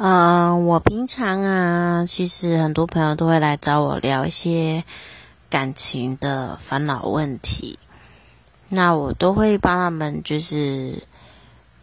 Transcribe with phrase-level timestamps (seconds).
[0.00, 4.84] 嗯，我平常啊，其实很多朋友都会来找我聊一些
[5.50, 7.80] 感情的烦恼问题，
[8.68, 11.02] 那我都会帮他们就是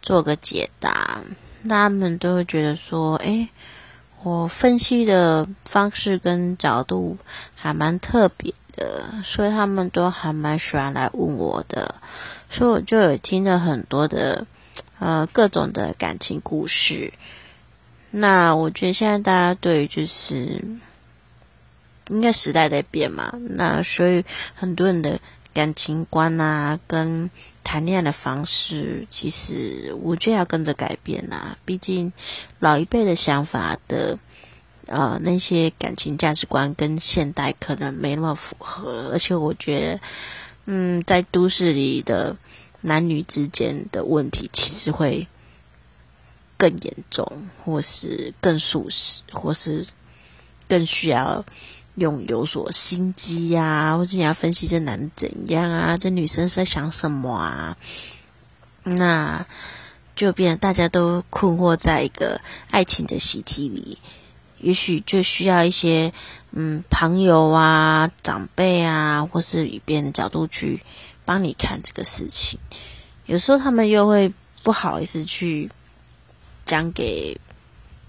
[0.00, 1.20] 做个解答，
[1.68, 3.50] 他们都会觉得说，诶，
[4.22, 7.18] 我分析的方式跟角度
[7.54, 11.96] 还蛮特别的，所以他们都还蛮喜欢来问我的，
[12.48, 14.46] 所以我就有听了很多的
[15.00, 17.12] 呃各种的感情故事。
[18.10, 20.62] 那我觉得现在大家对于就是
[22.08, 24.24] 应该时代在变嘛，那所以
[24.54, 25.20] 很多人的
[25.52, 27.28] 感情观啊，跟
[27.64, 31.58] 谈恋爱的方式，其实我觉得要跟着改变呐。
[31.64, 32.12] 毕竟
[32.60, 34.18] 老一辈的想法的
[34.86, 40.00] 呃那些感情价值观跟现代可能没那么符合，而且我觉得
[40.66, 42.36] 嗯，在都市里的
[42.80, 45.26] 男女之间的问题，其实会。
[46.58, 49.86] 更严重，或是更舒适，或是
[50.68, 51.44] 更需要
[51.96, 57.76] 用有所心机呀，或者你要分析这男的怎样啊，这女生是在想什么啊？
[58.82, 59.46] 那
[60.14, 63.98] 就变大家都困惑在一个爱情的习题里，
[64.58, 66.12] 也许就需要一些
[66.52, 70.80] 嗯朋友啊、长辈啊，或是以别人的角度去
[71.24, 72.58] 帮你看这个事情。
[73.26, 75.70] 有时候他们又会不好意思去。
[76.66, 77.40] 讲给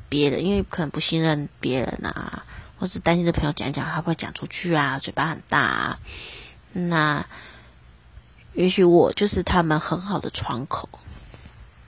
[0.10, 2.44] 别人，因为可能不信任别人啊，
[2.78, 6.00] 或是担心的朋友讲讲，他会讲出去啊，嘴巴很大啊。
[6.74, 7.26] 那
[8.54, 10.90] 也许我就是他们很好的窗口。